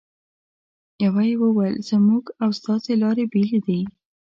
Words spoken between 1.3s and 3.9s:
وویل: زموږ او ستاسې لارې بېلې دي.